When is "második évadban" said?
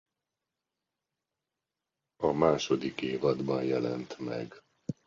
2.31-3.63